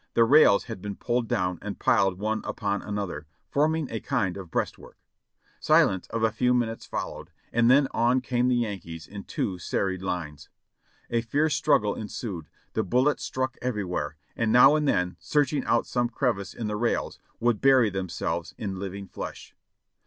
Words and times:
The 0.15 0.23
rails 0.23 0.63
had 0.63 0.81
been 0.81 0.95
pulled 0.95 1.27
down 1.27 1.59
and 1.61 1.77
piled 1.77 2.17
one 2.17 2.41
upon 2.43 2.81
another, 2.81 3.27
forming 3.51 3.87
a 3.91 3.99
kind 3.99 4.35
of 4.35 4.49
breastwork. 4.49 4.97
Silence 5.59 6.07
of 6.07 6.23
a 6.23 6.31
few 6.31 6.55
minutes 6.55 6.87
followed, 6.87 7.29
and 7.53 7.69
then 7.69 7.87
on 7.91 8.19
came 8.19 8.47
the 8.47 8.55
Yankees 8.55 9.05
in 9.05 9.25
two 9.25 9.59
serried 9.59 10.01
lines. 10.01 10.49
A 11.11 11.21
fierce 11.21 11.53
struggle 11.53 11.93
ensued; 11.93 12.49
the 12.73 12.81
bullets 12.81 13.23
struck 13.23 13.57
everywhere, 13.61 14.15
and 14.35 14.51
now 14.51 14.75
and 14.75 14.87
then, 14.87 15.17
searching 15.19 15.63
out 15.65 15.85
some 15.85 16.09
crevice 16.09 16.55
in 16.55 16.65
the 16.65 16.77
rails, 16.77 17.19
would 17.39 17.61
bury 17.61 17.91
themselves 17.91 18.55
in 18.57 18.79
living 18.79 19.07
flesh. 19.07 19.53